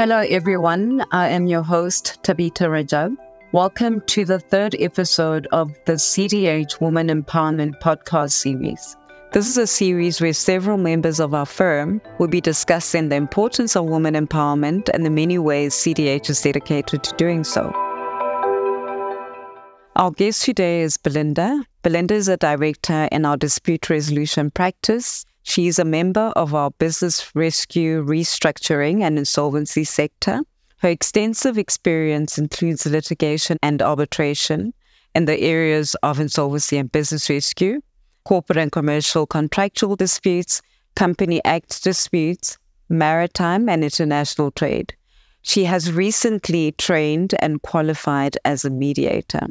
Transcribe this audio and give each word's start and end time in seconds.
Hello, 0.00 0.20
everyone. 0.30 1.04
I 1.10 1.28
am 1.28 1.46
your 1.46 1.60
host, 1.60 2.20
Tabitha 2.22 2.64
Rajab. 2.64 3.16
Welcome 3.52 4.00
to 4.06 4.24
the 4.24 4.38
third 4.38 4.74
episode 4.80 5.46
of 5.52 5.74
the 5.84 5.98
CDH 5.98 6.80
Woman 6.80 7.08
Empowerment 7.08 7.78
podcast 7.80 8.30
series. 8.32 8.96
This 9.32 9.46
is 9.46 9.58
a 9.58 9.66
series 9.66 10.18
where 10.18 10.32
several 10.32 10.78
members 10.78 11.20
of 11.20 11.34
our 11.34 11.44
firm 11.44 12.00
will 12.18 12.28
be 12.28 12.40
discussing 12.40 13.10
the 13.10 13.16
importance 13.16 13.76
of 13.76 13.90
women 13.90 14.14
empowerment 14.14 14.88
and 14.94 15.04
the 15.04 15.10
many 15.10 15.36
ways 15.36 15.74
CDH 15.74 16.30
is 16.30 16.40
dedicated 16.40 17.04
to 17.04 17.14
doing 17.16 17.44
so. 17.44 17.70
Our 19.96 20.12
guest 20.12 20.46
today 20.46 20.80
is 20.80 20.96
Belinda. 20.96 21.62
Belinda 21.82 22.14
is 22.14 22.28
a 22.28 22.38
director 22.38 23.06
in 23.12 23.26
our 23.26 23.36
dispute 23.36 23.90
resolution 23.90 24.50
practice. 24.50 25.26
She 25.42 25.66
is 25.66 25.78
a 25.78 25.84
member 25.84 26.32
of 26.36 26.54
our 26.54 26.70
business 26.72 27.34
rescue, 27.34 28.04
restructuring, 28.04 29.02
and 29.02 29.18
insolvency 29.18 29.84
sector. 29.84 30.40
Her 30.78 30.88
extensive 30.88 31.58
experience 31.58 32.38
includes 32.38 32.86
litigation 32.86 33.58
and 33.62 33.82
arbitration 33.82 34.72
in 35.14 35.24
the 35.24 35.38
areas 35.40 35.94
of 36.02 36.20
insolvency 36.20 36.78
and 36.78 36.90
business 36.90 37.28
rescue, 37.28 37.80
corporate 38.24 38.58
and 38.58 38.70
commercial 38.70 39.26
contractual 39.26 39.96
disputes, 39.96 40.62
company 40.94 41.40
act 41.44 41.82
disputes, 41.82 42.58
maritime 42.88 43.68
and 43.68 43.82
international 43.82 44.50
trade. 44.50 44.94
She 45.42 45.64
has 45.64 45.92
recently 45.92 46.72
trained 46.72 47.34
and 47.40 47.62
qualified 47.62 48.36
as 48.44 48.64
a 48.64 48.70
mediator. 48.70 49.46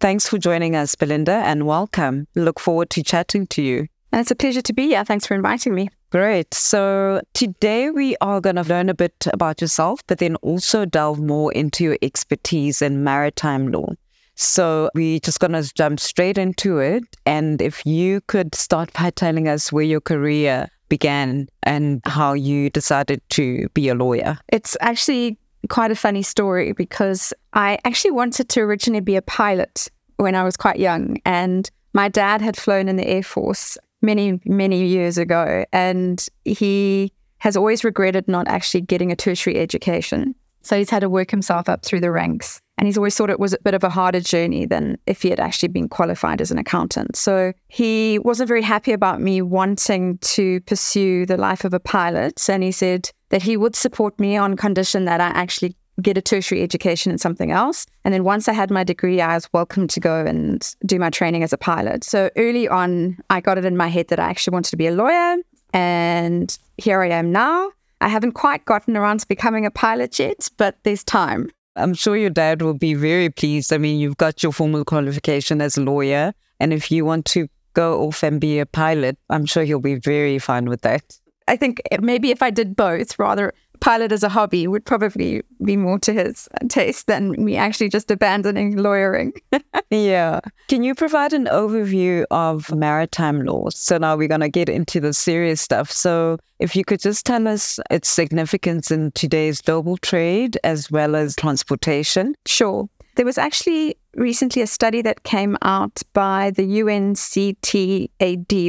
Thanks 0.00 0.28
for 0.28 0.38
joining 0.38 0.74
us, 0.74 0.94
Belinda, 0.94 1.42
and 1.44 1.66
welcome. 1.66 2.26
Look 2.34 2.58
forward 2.60 2.90
to 2.90 3.02
chatting 3.02 3.46
to 3.48 3.62
you. 3.62 3.88
And 4.12 4.20
it's 4.20 4.30
a 4.30 4.36
pleasure 4.36 4.62
to 4.62 4.72
be 4.72 4.88
here. 4.88 5.04
Thanks 5.04 5.26
for 5.26 5.34
inviting 5.34 5.74
me. 5.74 5.90
Great. 6.10 6.54
So 6.54 7.20
today 7.34 7.90
we 7.90 8.16
are 8.20 8.40
going 8.40 8.56
to 8.56 8.62
learn 8.62 8.88
a 8.88 8.94
bit 8.94 9.26
about 9.32 9.60
yourself, 9.60 10.00
but 10.06 10.18
then 10.18 10.36
also 10.36 10.86
delve 10.86 11.20
more 11.20 11.52
into 11.52 11.84
your 11.84 11.98
expertise 12.00 12.80
in 12.80 13.04
maritime 13.04 13.68
law. 13.68 13.92
So 14.34 14.88
we're 14.94 15.20
just 15.20 15.40
going 15.40 15.52
to 15.52 15.62
jump 15.74 16.00
straight 16.00 16.38
into 16.38 16.78
it. 16.78 17.04
And 17.26 17.60
if 17.60 17.84
you 17.84 18.22
could 18.22 18.54
start 18.54 18.92
by 18.94 19.10
telling 19.10 19.48
us 19.48 19.72
where 19.72 19.84
your 19.84 20.00
career 20.00 20.68
began 20.88 21.48
and 21.64 22.00
how 22.04 22.32
you 22.32 22.70
decided 22.70 23.20
to 23.30 23.68
be 23.74 23.88
a 23.88 23.94
lawyer. 23.94 24.38
It's 24.48 24.76
actually 24.80 25.36
quite 25.68 25.90
a 25.90 25.96
funny 25.96 26.22
story 26.22 26.72
because 26.72 27.34
I 27.52 27.78
actually 27.84 28.12
wanted 28.12 28.48
to 28.50 28.60
originally 28.60 29.00
be 29.00 29.16
a 29.16 29.22
pilot 29.22 29.88
when 30.16 30.34
I 30.34 30.44
was 30.44 30.56
quite 30.56 30.78
young. 30.78 31.18
And 31.26 31.70
my 31.92 32.08
dad 32.08 32.40
had 32.40 32.56
flown 32.56 32.88
in 32.88 32.96
the 32.96 33.06
Air 33.06 33.22
Force 33.22 33.76
many, 34.02 34.40
many 34.44 34.86
years 34.86 35.18
ago. 35.18 35.64
And 35.72 36.24
he 36.44 37.12
has 37.38 37.56
always 37.56 37.84
regretted 37.84 38.28
not 38.28 38.48
actually 38.48 38.80
getting 38.82 39.12
a 39.12 39.16
tertiary 39.16 39.58
education. 39.58 40.34
So 40.62 40.76
he's 40.76 40.90
had 40.90 41.00
to 41.00 41.08
work 41.08 41.30
himself 41.30 41.68
up 41.68 41.84
through 41.84 42.00
the 42.00 42.10
ranks. 42.10 42.60
And 42.76 42.86
he's 42.86 42.96
always 42.96 43.16
thought 43.16 43.30
it 43.30 43.40
was 43.40 43.54
a 43.54 43.58
bit 43.62 43.74
of 43.74 43.82
a 43.82 43.88
harder 43.88 44.20
journey 44.20 44.66
than 44.66 44.98
if 45.06 45.22
he 45.22 45.30
had 45.30 45.40
actually 45.40 45.68
been 45.68 45.88
qualified 45.88 46.40
as 46.40 46.50
an 46.50 46.58
accountant. 46.58 47.16
So 47.16 47.52
he 47.68 48.20
wasn't 48.20 48.48
very 48.48 48.62
happy 48.62 48.92
about 48.92 49.20
me 49.20 49.42
wanting 49.42 50.18
to 50.18 50.60
pursue 50.60 51.26
the 51.26 51.36
life 51.36 51.64
of 51.64 51.74
a 51.74 51.80
pilot. 51.80 52.48
And 52.48 52.62
he 52.62 52.70
said 52.70 53.10
that 53.30 53.42
he 53.42 53.56
would 53.56 53.74
support 53.74 54.18
me 54.20 54.36
on 54.36 54.56
condition 54.56 55.06
that 55.06 55.20
I 55.20 55.28
actually 55.28 55.74
get 56.00 56.16
a 56.16 56.22
tertiary 56.22 56.62
education 56.62 57.12
in 57.12 57.18
something 57.18 57.50
else. 57.50 57.86
And 58.04 58.14
then 58.14 58.24
once 58.24 58.48
I 58.48 58.52
had 58.52 58.70
my 58.70 58.84
degree, 58.84 59.20
I 59.20 59.34
was 59.34 59.48
welcome 59.52 59.88
to 59.88 60.00
go 60.00 60.24
and 60.24 60.74
do 60.86 60.98
my 60.98 61.10
training 61.10 61.42
as 61.42 61.52
a 61.52 61.58
pilot. 61.58 62.04
So 62.04 62.30
early 62.36 62.68
on, 62.68 63.18
I 63.30 63.40
got 63.40 63.58
it 63.58 63.64
in 63.64 63.76
my 63.76 63.88
head 63.88 64.08
that 64.08 64.20
I 64.20 64.28
actually 64.28 64.52
wanted 64.52 64.70
to 64.70 64.76
be 64.76 64.86
a 64.86 64.92
lawyer. 64.92 65.36
And 65.72 66.56
here 66.76 67.02
I 67.02 67.08
am 67.08 67.32
now. 67.32 67.70
I 68.00 68.08
haven't 68.08 68.32
quite 68.32 68.64
gotten 68.64 68.96
around 68.96 69.20
to 69.20 69.28
becoming 69.28 69.66
a 69.66 69.70
pilot 69.70 70.18
yet, 70.18 70.48
but 70.56 70.78
there's 70.84 71.02
time. 71.02 71.50
I'm 71.74 71.94
sure 71.94 72.16
your 72.16 72.30
dad 72.30 72.62
will 72.62 72.74
be 72.74 72.94
very 72.94 73.30
pleased. 73.30 73.72
I 73.72 73.78
mean, 73.78 73.98
you've 73.98 74.16
got 74.16 74.42
your 74.42 74.52
formal 74.52 74.84
qualification 74.84 75.60
as 75.60 75.76
a 75.76 75.82
lawyer. 75.82 76.32
And 76.60 76.72
if 76.72 76.90
you 76.90 77.04
want 77.04 77.24
to 77.26 77.48
go 77.74 78.02
off 78.02 78.22
and 78.22 78.40
be 78.40 78.58
a 78.58 78.66
pilot, 78.66 79.16
I'm 79.30 79.46
sure 79.46 79.64
he'll 79.64 79.80
be 79.80 79.96
very 79.96 80.38
fine 80.38 80.66
with 80.66 80.82
that. 80.82 81.18
I 81.46 81.56
think 81.56 81.80
maybe 82.00 82.30
if 82.30 82.42
I 82.42 82.50
did 82.50 82.76
both, 82.76 83.18
rather 83.18 83.52
pilot 83.80 84.12
as 84.12 84.22
a 84.22 84.28
hobby 84.28 84.66
would 84.66 84.84
probably 84.84 85.42
be 85.64 85.76
more 85.76 85.98
to 86.00 86.12
his 86.12 86.48
taste 86.68 87.06
than 87.06 87.32
me 87.42 87.56
actually 87.56 87.88
just 87.88 88.10
abandoning 88.10 88.76
lawyering. 88.76 89.32
yeah. 89.90 90.40
Can 90.68 90.82
you 90.82 90.94
provide 90.94 91.32
an 91.32 91.46
overview 91.46 92.24
of 92.30 92.74
maritime 92.74 93.44
law? 93.44 93.68
So 93.70 93.98
now 93.98 94.16
we're 94.16 94.28
going 94.28 94.40
to 94.40 94.48
get 94.48 94.68
into 94.68 95.00
the 95.00 95.12
serious 95.12 95.60
stuff. 95.60 95.90
So 95.90 96.38
if 96.58 96.74
you 96.76 96.84
could 96.84 97.00
just 97.00 97.24
tell 97.26 97.46
us 97.48 97.78
its 97.90 98.08
significance 98.08 98.90
in 98.90 99.12
today's 99.12 99.60
global 99.60 99.96
trade 99.96 100.58
as 100.64 100.90
well 100.90 101.14
as 101.16 101.36
transportation. 101.36 102.34
Sure. 102.46 102.88
There 103.16 103.26
was 103.26 103.38
actually 103.38 103.96
recently 104.14 104.62
a 104.62 104.66
study 104.66 105.02
that 105.02 105.24
came 105.24 105.56
out 105.62 106.02
by 106.12 106.52
the 106.52 106.62
UNCTAD, 106.62 108.10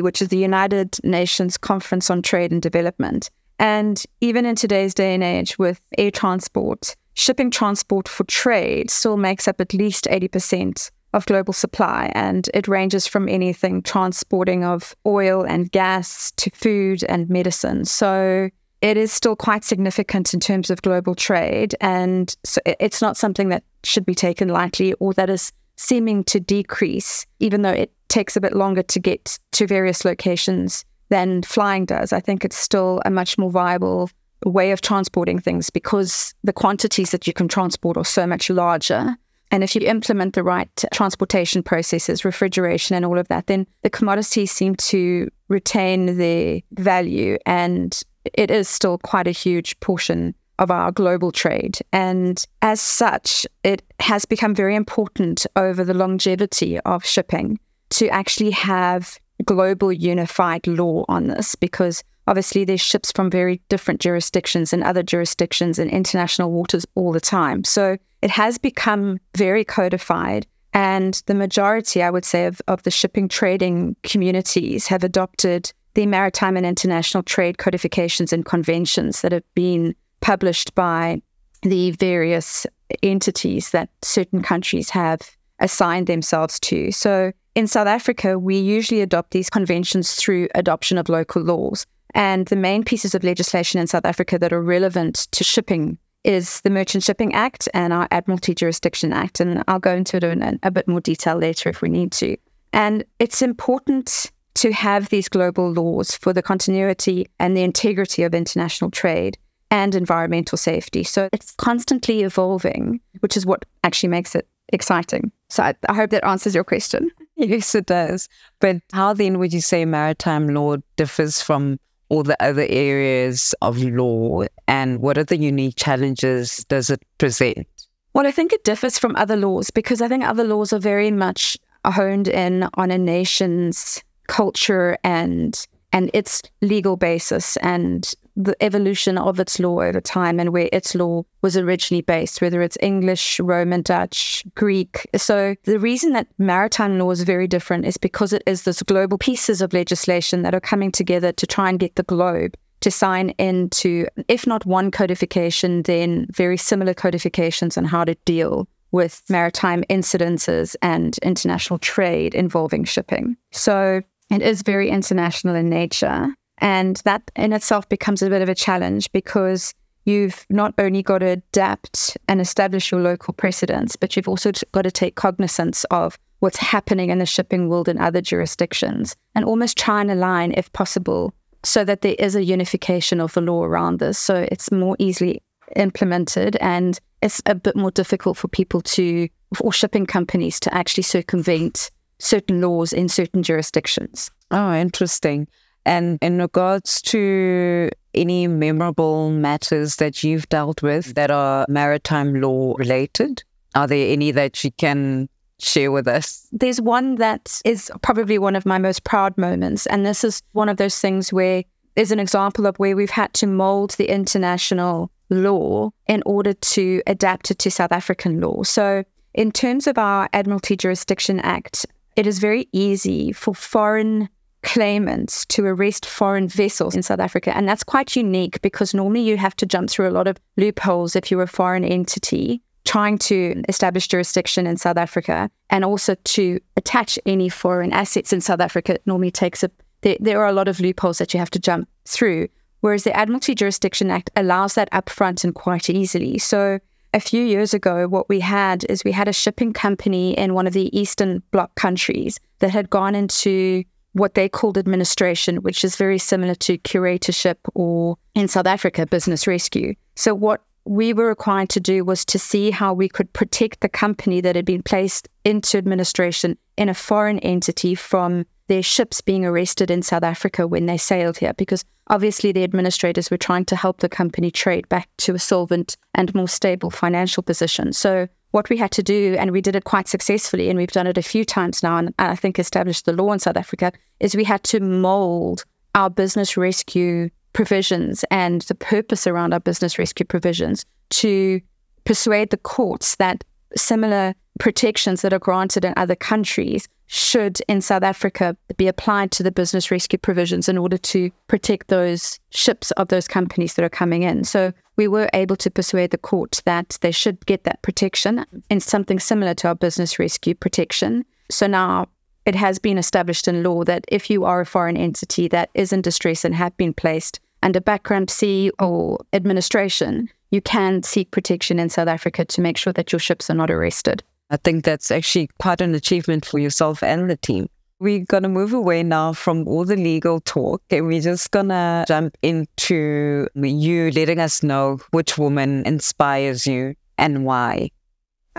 which 0.01 0.21
is 0.23 0.29
the 0.29 0.37
United 0.37 0.97
Nations 1.03 1.55
Conference 1.57 2.09
on 2.09 2.23
Trade 2.23 2.51
and 2.51 2.61
Development. 2.61 3.29
And 3.59 4.01
even 4.21 4.45
in 4.45 4.55
today's 4.55 4.93
day 4.93 5.13
and 5.13 5.23
age 5.23 5.59
with 5.59 5.81
air 5.97 6.11
transport, 6.11 6.95
shipping 7.13 7.51
transport 7.51 8.07
for 8.07 8.23
trade 8.23 8.89
still 8.89 9.17
makes 9.17 9.47
up 9.47 9.59
at 9.59 9.73
least 9.73 10.05
80% 10.05 10.89
of 11.13 11.25
global 11.25 11.53
supply. 11.53 12.11
And 12.15 12.49
it 12.53 12.67
ranges 12.67 13.05
from 13.05 13.27
anything 13.27 13.81
transporting 13.81 14.63
of 14.63 14.95
oil 15.05 15.43
and 15.43 15.71
gas 15.71 16.31
to 16.37 16.49
food 16.51 17.03
and 17.03 17.29
medicine. 17.29 17.85
So 17.85 18.49
it 18.81 18.95
is 18.95 19.11
still 19.11 19.35
quite 19.35 19.65
significant 19.65 20.33
in 20.33 20.39
terms 20.39 20.69
of 20.69 20.81
global 20.81 21.15
trade. 21.15 21.75
And 21.81 22.33
so 22.45 22.61
it's 22.65 23.01
not 23.01 23.17
something 23.17 23.49
that 23.49 23.63
should 23.83 24.05
be 24.05 24.15
taken 24.15 24.47
lightly 24.47 24.93
or 24.93 25.13
that 25.15 25.29
is 25.29 25.51
seeming 25.75 26.23
to 26.25 26.39
decrease, 26.39 27.25
even 27.39 27.61
though 27.61 27.71
it 27.71 27.91
takes 28.07 28.35
a 28.35 28.41
bit 28.41 28.55
longer 28.55 28.83
to 28.83 28.99
get 28.99 29.37
to 29.51 29.67
various 29.67 30.03
locations 30.05 30.85
than 31.09 31.43
flying 31.43 31.85
does. 31.85 32.13
I 32.13 32.19
think 32.19 32.45
it's 32.45 32.57
still 32.57 33.01
a 33.05 33.09
much 33.09 33.37
more 33.37 33.51
viable 33.51 34.09
way 34.45 34.71
of 34.71 34.81
transporting 34.81 35.39
things 35.39 35.69
because 35.69 36.33
the 36.43 36.53
quantities 36.53 37.11
that 37.11 37.27
you 37.27 37.33
can 37.33 37.47
transport 37.47 37.97
are 37.97 38.05
so 38.05 38.25
much 38.25 38.49
larger. 38.49 39.15
And 39.51 39.63
if 39.63 39.75
you 39.75 39.81
implement 39.81 40.35
the 40.35 40.43
right 40.43 40.69
transportation 40.93 41.63
processes, 41.63 42.23
refrigeration, 42.23 42.95
and 42.95 43.03
all 43.03 43.17
of 43.17 43.27
that, 43.29 43.47
then 43.47 43.65
the 43.81 43.89
commodities 43.89 44.51
seem 44.51 44.75
to 44.75 45.29
retain 45.47 46.17
their 46.17 46.61
value. 46.73 47.37
And 47.45 47.99
it 48.33 48.51
is 48.51 48.69
still 48.69 48.99
quite 48.99 49.27
a 49.27 49.31
huge 49.31 49.79
portion 49.79 50.35
of 50.59 50.69
our 50.69 50.91
global 50.91 51.31
trade. 51.31 51.79
And 51.91 52.45
as 52.61 52.79
such, 52.79 53.47
it 53.63 53.81
has 53.99 54.25
become 54.25 54.53
very 54.53 54.75
important 54.75 55.47
over 55.55 55.83
the 55.83 55.93
longevity 55.93 56.79
of 56.81 57.03
shipping 57.03 57.59
to 57.91 58.07
actually 58.09 58.51
have 58.51 59.19
global 59.45 59.91
unified 59.91 60.67
law 60.67 61.05
on 61.07 61.27
this 61.27 61.55
because 61.55 62.03
obviously 62.27 62.63
there's 62.63 62.81
ships 62.81 63.11
from 63.11 63.29
very 63.29 63.61
different 63.69 64.01
jurisdictions 64.01 64.73
and 64.73 64.83
other 64.83 65.03
jurisdictions 65.03 65.79
in 65.79 65.89
international 65.89 66.51
waters 66.51 66.85
all 66.95 67.11
the 67.11 67.19
time. 67.19 67.63
So 67.63 67.97
it 68.21 68.29
has 68.29 68.57
become 68.57 69.19
very 69.35 69.63
codified. 69.63 70.45
And 70.73 71.21
the 71.25 71.33
majority, 71.33 72.03
I 72.03 72.11
would 72.11 72.25
say, 72.25 72.45
of, 72.45 72.61
of 72.67 72.83
the 72.83 72.91
shipping 72.91 73.27
trading 73.27 73.95
communities 74.03 74.87
have 74.87 75.03
adopted 75.03 75.71
the 75.95 76.05
maritime 76.05 76.55
and 76.55 76.65
international 76.65 77.23
trade 77.23 77.57
codifications 77.57 78.31
and 78.31 78.45
conventions 78.45 79.21
that 79.21 79.31
have 79.31 79.43
been 79.55 79.95
published 80.21 80.75
by 80.75 81.21
the 81.63 81.91
various 81.91 82.67
entities 83.01 83.71
that 83.71 83.89
certain 84.01 84.41
countries 84.41 84.89
have 84.89 85.19
assigned 85.59 86.07
themselves 86.07 86.59
to. 86.61 86.91
So 86.91 87.31
in 87.55 87.67
South 87.67 87.87
Africa, 87.87 88.37
we 88.37 88.57
usually 88.57 89.01
adopt 89.01 89.31
these 89.31 89.49
conventions 89.49 90.13
through 90.15 90.47
adoption 90.55 90.97
of 90.97 91.09
local 91.09 91.41
laws. 91.41 91.85
And 92.15 92.47
the 92.47 92.55
main 92.55 92.83
pieces 92.83 93.13
of 93.13 93.23
legislation 93.23 93.79
in 93.79 93.87
South 93.87 94.05
Africa 94.05 94.39
that 94.39 94.53
are 94.53 94.61
relevant 94.61 95.27
to 95.31 95.43
shipping 95.43 95.97
is 96.23 96.61
the 96.61 96.69
Merchant 96.69 97.03
Shipping 97.03 97.33
Act 97.33 97.69
and 97.73 97.93
our 97.93 98.07
Admiralty 98.11 98.53
Jurisdiction 98.55 99.13
Act. 99.13 99.39
And 99.39 99.63
I'll 99.67 99.79
go 99.79 99.95
into 99.95 100.17
it 100.17 100.23
in 100.23 100.59
a 100.63 100.71
bit 100.71 100.87
more 100.87 101.01
detail 101.01 101.37
later 101.37 101.69
if 101.69 101.81
we 101.81 101.89
need 101.89 102.11
to. 102.13 102.35
And 102.73 103.03
it's 103.19 103.41
important 103.41 104.31
to 104.55 104.71
have 104.73 105.09
these 105.09 105.29
global 105.29 105.71
laws 105.71 106.15
for 106.15 106.33
the 106.33 106.41
continuity 106.41 107.27
and 107.39 107.55
the 107.55 107.63
integrity 107.63 108.23
of 108.23 108.33
international 108.33 108.91
trade 108.91 109.37
and 109.71 109.95
environmental 109.95 110.57
safety. 110.57 111.03
So 111.03 111.29
it's 111.31 111.51
constantly 111.51 112.23
evolving, 112.23 112.99
which 113.19 113.37
is 113.37 113.45
what 113.45 113.63
actually 113.83 114.09
makes 114.09 114.35
it 114.35 114.47
exciting. 114.73 115.31
So 115.49 115.63
I, 115.63 115.75
I 115.87 115.93
hope 115.93 116.09
that 116.09 116.25
answers 116.25 116.55
your 116.55 116.63
question. 116.63 117.11
Yes, 117.47 117.73
it 117.73 117.85
does. 117.85 118.27
But 118.59 118.81
how 118.91 119.13
then 119.13 119.39
would 119.39 119.53
you 119.53 119.61
say 119.61 119.85
maritime 119.85 120.49
law 120.49 120.75
differs 120.97 121.41
from 121.41 121.79
all 122.09 122.23
the 122.23 122.35
other 122.43 122.65
areas 122.67 123.55
of 123.61 123.81
law? 123.81 124.43
And 124.67 124.99
what 124.99 125.17
are 125.17 125.23
the 125.23 125.37
unique 125.37 125.75
challenges 125.77 126.65
does 126.65 126.89
it 126.89 127.01
present? 127.17 127.65
Well, 128.13 128.27
I 128.27 128.31
think 128.31 128.51
it 128.51 128.65
differs 128.65 128.99
from 128.99 129.15
other 129.15 129.37
laws 129.37 129.71
because 129.71 130.01
I 130.01 130.09
think 130.09 130.25
other 130.25 130.43
laws 130.43 130.73
are 130.73 130.79
very 130.79 131.11
much 131.11 131.57
honed 131.85 132.27
in 132.27 132.67
on 132.73 132.91
a 132.91 132.97
nation's 132.97 134.03
culture 134.27 134.97
and 135.03 135.65
and 135.93 136.11
its 136.13 136.41
legal 136.61 136.97
basis 136.97 137.57
and 137.57 138.13
the 138.39 138.55
evolution 138.63 139.17
of 139.17 139.37
its 139.39 139.59
law 139.59 139.81
over 139.81 139.99
time 139.99 140.39
and 140.39 140.53
where 140.53 140.69
its 140.71 140.95
law 140.95 141.23
was 141.41 141.57
originally 141.57 142.01
based, 142.01 142.41
whether 142.41 142.61
it's 142.61 142.77
English, 142.81 143.39
Roman, 143.41 143.81
Dutch, 143.81 144.45
Greek. 144.55 145.07
So 145.17 145.55
the 145.65 145.77
reason 145.77 146.13
that 146.13 146.27
maritime 146.37 146.97
law 146.97 147.11
is 147.11 147.23
very 147.23 147.47
different 147.47 147.85
is 147.85 147.97
because 147.97 148.31
it 148.31 148.41
is 148.47 148.63
this 148.63 148.81
global 148.81 149.17
pieces 149.17 149.61
of 149.61 149.73
legislation 149.73 150.43
that 150.43 150.55
are 150.55 150.61
coming 150.61 150.89
together 150.89 151.33
to 151.33 151.45
try 151.45 151.67
and 151.67 151.79
get 151.79 151.95
the 151.95 152.03
globe 152.03 152.55
to 152.79 152.89
sign 152.89 153.31
into, 153.31 154.07
if 154.29 154.47
not 154.47 154.65
one 154.65 154.89
codification, 154.89 155.83
then 155.83 156.25
very 156.31 156.55
similar 156.55 156.93
codifications 156.93 157.77
on 157.77 157.83
how 157.83 158.05
to 158.05 158.15
deal 158.23 158.69
with 158.91 159.21
maritime 159.29 159.83
incidences 159.89 160.77
and 160.81 161.17
international 161.19 161.77
trade 161.79 162.33
involving 162.33 162.85
shipping. 162.85 163.35
So 163.51 164.01
it 164.31 164.41
is 164.41 164.61
very 164.61 164.89
international 164.89 165.55
in 165.55 165.67
nature. 165.69 166.29
And 166.59 166.97
that 167.05 167.31
in 167.35 167.53
itself 167.53 167.87
becomes 167.89 168.21
a 168.21 168.29
bit 168.29 168.41
of 168.41 168.49
a 168.49 168.55
challenge 168.55 169.11
because 169.11 169.73
you've 170.05 170.45
not 170.49 170.73
only 170.77 171.03
got 171.03 171.19
to 171.19 171.27
adapt 171.27 172.17
and 172.27 172.41
establish 172.41 172.91
your 172.91 173.01
local 173.01 173.33
precedents, 173.33 173.95
but 173.95 174.15
you've 174.15 174.27
also 174.27 174.51
got 174.71 174.83
to 174.83 174.91
take 174.91 175.15
cognizance 175.15 175.83
of 175.85 176.17
what's 176.39 176.57
happening 176.57 177.09
in 177.09 177.19
the 177.19 177.25
shipping 177.25 177.69
world 177.69 177.89
in 177.89 177.97
other 177.97 178.21
jurisdictions 178.21 179.15
and 179.35 179.45
almost 179.45 179.77
try 179.77 180.01
and 180.01 180.09
align, 180.09 180.53
if 180.55 180.71
possible, 180.73 181.33
so 181.63 181.83
that 181.83 182.01
there 182.01 182.15
is 182.17 182.35
a 182.35 182.43
unification 182.43 183.19
of 183.19 183.33
the 183.33 183.41
law 183.41 183.63
around 183.63 183.99
this. 183.99 184.17
So 184.17 184.47
it's 184.51 184.71
more 184.71 184.95
easily 184.99 185.41
implemented 185.75 186.55
and 186.57 186.99
it's 187.21 187.41
a 187.45 187.55
bit 187.55 187.75
more 187.75 187.91
difficult 187.91 188.37
for 188.37 188.47
people 188.47 188.81
to, 188.81 189.27
or 189.59 189.73
shipping 189.73 190.05
companies 190.05 190.59
to 190.61 190.73
actually 190.73 191.03
circumvent 191.03 191.91
certain 192.19 192.61
laws 192.61 192.93
in 192.93 193.09
certain 193.09 193.43
jurisdictions. 193.43 194.31
Oh, 194.51 194.73
interesting. 194.73 195.47
And 195.89 196.19
in 196.21 196.37
regards 196.37 197.01
to 197.13 197.89
any 198.13 198.47
memorable 198.47 199.31
matters 199.31 199.95
that 199.95 200.23
you've 200.23 200.47
dealt 200.47 200.83
with 200.83 201.15
that 201.15 201.31
are 201.31 201.65
maritime 201.67 202.39
law 202.39 202.75
related, 202.77 203.43
are 203.73 203.87
there 203.87 204.13
any 204.13 204.29
that 204.29 204.63
you 204.63 204.69
can 204.73 205.29
share 205.57 205.91
with 205.91 206.07
us? 206.07 206.47
There's 206.51 206.79
one 206.79 207.15
that 207.15 207.59
is 207.65 207.91
probably 208.03 208.37
one 208.37 208.55
of 208.55 208.67
my 208.67 208.77
most 208.77 209.03
proud 209.03 209.35
moments. 209.35 209.87
And 209.87 210.05
this 210.05 210.23
is 210.23 210.43
one 210.51 210.69
of 210.69 210.77
those 210.77 210.99
things 210.99 211.33
where 211.33 211.63
there's 211.95 212.11
an 212.11 212.19
example 212.19 212.67
of 212.67 212.77
where 212.77 212.95
we've 212.95 213.09
had 213.09 213.33
to 213.33 213.47
mold 213.47 213.95
the 213.97 214.13
international 214.13 215.09
law 215.31 215.89
in 216.05 216.21
order 216.23 216.53
to 216.53 217.01
adapt 217.07 217.49
it 217.49 217.57
to 217.59 217.71
South 217.71 217.91
African 217.91 218.39
law. 218.39 218.61
So, 218.61 219.03
in 219.33 219.51
terms 219.51 219.87
of 219.87 219.97
our 219.97 220.29
Admiralty 220.33 220.77
Jurisdiction 220.77 221.39
Act, 221.39 221.87
it 222.15 222.27
is 222.27 222.37
very 222.37 222.67
easy 222.73 223.31
for 223.31 223.55
foreign 223.55 224.29
claimants 224.63 225.45
to 225.47 225.65
arrest 225.65 226.05
foreign 226.05 226.47
vessels 226.47 226.95
in 226.95 227.03
South 227.03 227.19
Africa. 227.19 227.55
And 227.55 227.67
that's 227.67 227.83
quite 227.83 228.15
unique 228.15 228.61
because 228.61 228.93
normally 228.93 229.21
you 229.21 229.37
have 229.37 229.55
to 229.57 229.65
jump 229.65 229.89
through 229.89 230.09
a 230.09 230.11
lot 230.11 230.27
of 230.27 230.37
loopholes 230.57 231.15
if 231.15 231.31
you're 231.31 231.41
a 231.41 231.47
foreign 231.47 231.85
entity 231.85 232.61
trying 232.85 233.17
to 233.19 233.61
establish 233.69 234.07
jurisdiction 234.07 234.65
in 234.65 234.77
South 234.77 234.97
Africa 234.97 235.49
and 235.69 235.85
also 235.85 236.15
to 236.23 236.59
attach 236.75 237.19
any 237.25 237.47
foreign 237.47 237.93
assets 237.93 238.33
in 238.33 238.41
South 238.41 238.61
Africa 238.61 238.95
it 238.95 239.03
normally 239.05 239.29
takes 239.29 239.63
a 239.63 239.69
there, 240.01 240.17
there 240.19 240.41
are 240.41 240.47
a 240.47 240.53
lot 240.53 240.67
of 240.69 240.79
loopholes 240.79 241.17
that 241.17 241.33
you 241.33 241.39
have 241.39 241.51
to 241.51 241.59
jump 241.59 241.87
through 242.05 242.47
whereas 242.79 243.03
the 243.03 243.15
Admiralty 243.15 243.53
Jurisdiction 243.53 244.09
Act 244.09 244.31
allows 244.35 244.73
that 244.73 244.89
upfront 244.91 245.43
and 245.43 245.53
quite 245.53 245.89
easily 245.89 246.37
so 246.37 246.79
a 247.13 247.19
few 247.19 247.43
years 247.43 247.73
ago, 247.73 248.07
what 248.07 248.29
we 248.29 248.39
had 248.39 248.85
is 248.85 249.03
we 249.03 249.11
had 249.11 249.27
a 249.27 249.33
shipping 249.33 249.73
company 249.73 250.37
in 250.37 250.53
one 250.53 250.67
of 250.67 250.73
the 250.73 250.95
Eastern 250.97 251.41
Bloc 251.51 251.73
countries 251.73 252.39
that 252.59 252.69
had 252.69 252.89
gone 252.89 253.15
into 253.15 253.83
what 254.13 254.33
they 254.33 254.49
called 254.49 254.77
administration, 254.77 255.57
which 255.57 255.83
is 255.83 255.95
very 255.95 256.17
similar 256.17 256.55
to 256.55 256.77
curatorship 256.79 257.57
or 257.75 258.17
in 258.35 258.47
South 258.47 258.67
Africa, 258.67 259.05
business 259.05 259.47
rescue. 259.47 259.93
So, 260.15 260.33
what 260.33 260.61
we 260.85 261.13
were 261.13 261.27
required 261.27 261.69
to 261.69 261.79
do 261.79 262.03
was 262.03 262.25
to 262.25 262.39
see 262.39 262.71
how 262.71 262.93
we 262.93 263.07
could 263.07 263.31
protect 263.33 263.81
the 263.81 263.89
company 263.89 264.41
that 264.41 264.55
had 264.55 264.65
been 264.65 264.81
placed 264.81 265.29
into 265.45 265.77
administration 265.77 266.57
in 266.77 266.89
a 266.89 266.93
foreign 266.93 267.39
entity 267.39 267.93
from 267.93 268.45
their 268.67 268.81
ships 268.83 269.19
being 269.19 269.45
arrested 269.45 269.91
in 269.91 270.01
South 270.01 270.23
Africa 270.23 270.67
when 270.67 270.85
they 270.85 270.97
sailed 270.97 271.37
here, 271.37 271.53
because 271.53 271.83
obviously 272.07 272.51
the 272.51 272.63
administrators 272.63 273.29
were 273.29 273.37
trying 273.37 273.65
to 273.65 273.75
help 273.75 273.99
the 273.99 274.09
company 274.09 274.49
trade 274.51 274.87
back 274.89 275.09
to 275.17 275.33
a 275.35 275.39
solvent 275.39 275.97
and 276.15 276.33
more 276.33 276.47
stable 276.47 276.89
financial 276.89 277.43
position. 277.43 277.91
So, 277.93 278.27
what 278.51 278.69
we 278.69 278.77
had 278.77 278.91
to 278.91 279.03
do, 279.03 279.35
and 279.37 279.51
we 279.51 279.61
did 279.61 279.75
it 279.75 279.83
quite 279.83 280.07
successfully, 280.07 280.69
and 280.69 280.77
we've 280.77 280.91
done 280.91 281.07
it 281.07 281.17
a 281.17 281.23
few 281.23 281.45
times 281.45 281.83
now, 281.83 281.97
and 281.97 282.13
I 282.17 282.35
think 282.35 282.57
established 282.57 283.05
the 283.05 283.13
law 283.13 283.31
in 283.31 283.39
South 283.39 283.57
Africa, 283.57 283.91
is 284.19 284.35
we 284.35 284.43
had 284.43 284.63
to 284.65 284.79
mold 284.79 285.65
our 285.95 286.09
business 286.09 286.57
rescue 286.57 287.29
provisions 287.53 288.23
and 288.31 288.61
the 288.63 288.75
purpose 288.75 289.27
around 289.27 289.53
our 289.53 289.59
business 289.59 289.99
rescue 289.99 290.25
provisions 290.25 290.85
to 291.09 291.61
persuade 292.05 292.49
the 292.49 292.57
courts 292.57 293.15
that 293.17 293.43
similar 293.75 294.33
protections 294.59 295.21
that 295.21 295.33
are 295.33 295.39
granted 295.39 295.85
in 295.85 295.93
other 295.95 296.15
countries 296.15 296.87
should 297.07 297.59
in 297.67 297.81
South 297.81 298.03
Africa 298.03 298.55
be 298.77 298.87
applied 298.87 299.31
to 299.31 299.41
the 299.41 299.51
business 299.51 299.89
rescue 299.89 300.19
provisions 300.19 300.69
in 300.69 300.77
order 300.77 300.97
to 300.97 301.31
protect 301.47 301.87
those 301.87 302.39
ships 302.51 302.91
of 302.91 303.07
those 303.07 303.27
companies 303.27 303.73
that 303.73 303.85
are 303.85 303.89
coming 303.89 304.21
in. 304.21 304.43
So 304.43 304.71
we 304.95 305.07
were 305.07 305.29
able 305.33 305.55
to 305.55 305.71
persuade 305.71 306.11
the 306.11 306.19
court 306.19 306.61
that 306.65 306.99
they 307.01 307.11
should 307.11 307.43
get 307.47 307.63
that 307.63 307.81
protection 307.81 308.45
in 308.69 308.79
something 308.79 309.17
similar 309.17 309.55
to 309.55 309.69
our 309.69 309.75
business 309.75 310.19
rescue 310.19 310.53
protection. 310.53 311.25
So 311.49 311.65
now 311.65 312.09
it 312.45 312.53
has 312.53 312.77
been 312.77 312.97
established 312.97 313.47
in 313.47 313.63
law 313.63 313.83
that 313.85 314.05
if 314.07 314.29
you 314.29 314.45
are 314.45 314.61
a 314.61 314.65
foreign 314.65 314.97
entity 314.97 315.47
that 315.47 315.69
is 315.73 315.91
in 315.91 316.01
distress 316.01 316.45
and 316.45 316.53
have 316.53 316.75
been 316.77 316.93
placed 316.93 317.39
under 317.63 317.81
bankruptcy 317.81 318.71
or 318.79 319.19
administration, 319.33 320.29
you 320.51 320.61
can 320.61 321.03
seek 321.03 321.31
protection 321.31 321.79
in 321.79 321.89
South 321.89 322.07
Africa 322.07 322.45
to 322.45 322.61
make 322.61 322.77
sure 322.77 322.93
that 322.93 323.11
your 323.11 323.19
ships 323.19 323.49
are 323.49 323.55
not 323.55 323.69
arrested. 323.69 324.23
I 324.49 324.57
think 324.57 324.83
that's 324.83 325.11
actually 325.11 325.49
quite 325.59 325.81
an 325.81 325.93
achievement 325.93 326.45
for 326.45 326.57
yourself 326.57 327.03
and 327.03 327.29
the 327.29 327.37
team. 327.37 327.69
We're 327.99 328.25
going 328.25 328.43
to 328.43 328.49
move 328.49 328.73
away 328.73 329.03
now 329.03 329.33
from 329.33 329.67
all 329.67 329.83
the 329.85 329.97
legal 329.97 330.39
talk 330.39 330.81
and 330.89 331.05
we're 331.05 331.21
just 331.21 331.51
going 331.51 331.67
to 331.67 332.05
jump 332.07 332.37
into 332.41 333.47
you 333.55 334.11
letting 334.11 334.39
us 334.39 334.63
know 334.63 334.99
which 335.11 335.37
woman 335.37 335.85
inspires 335.85 336.65
you 336.65 336.95
and 337.17 337.45
why. 337.45 337.91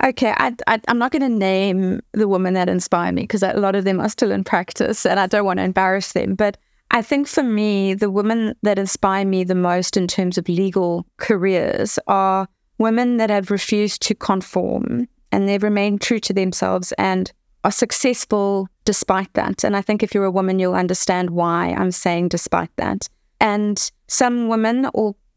Okay, 0.03 0.33
I, 0.37 0.55
I, 0.67 0.81
am 0.89 0.99
not 0.99 1.11
going 1.11 1.23
to 1.23 1.29
name 1.29 2.01
the 2.13 2.29
women 2.29 2.55
that 2.55 2.69
inspire 2.69 3.13
me 3.13 3.23
because 3.23 3.43
a 3.43 3.55
lot 3.55 3.75
of 3.75 3.85
them 3.85 3.99
are 4.01 4.09
still 4.09 4.31
in 4.31 4.45
practice 4.45 5.05
and 5.05 5.19
I 5.19 5.27
don't 5.27 5.45
want 5.45 5.59
to 5.59 5.65
embarrass 5.65 6.13
them. 6.13 6.35
But 6.35 6.57
I 6.91 7.03
think 7.03 7.29
for 7.29 7.43
me, 7.43 7.95
the 7.95 8.11
women 8.11 8.55
that 8.63 8.79
inspire 8.79 9.25
me 9.25 9.45
the 9.45 9.55
most 9.55 9.97
in 9.97 10.09
terms 10.09 10.37
of 10.39 10.49
legal 10.49 11.07
careers 11.19 11.99
are 12.07 12.49
women 12.79 13.19
that 13.19 13.31
have 13.31 13.51
refused 13.51 14.03
to 14.03 14.15
conform 14.15 15.07
and 15.31 15.49
they've 15.49 15.63
remained 15.63 16.01
true 16.01 16.19
to 16.19 16.33
themselves 16.33 16.93
and 16.99 17.33
are 17.63 17.71
successful 17.71 18.69
despite 18.85 19.33
that. 19.35 19.63
And 19.63 19.77
I 19.77 19.83
think 19.83 20.03
if 20.03 20.15
you're 20.15 20.25
a 20.25 20.31
woman, 20.31 20.59
you'll 20.59 20.75
understand 20.75 21.31
why 21.31 21.75
I'm 21.79 21.93
saying 21.93 22.29
despite 22.29 22.75
that. 22.77 23.09
And 23.41 23.91
some 24.09 24.49
women, 24.49 24.87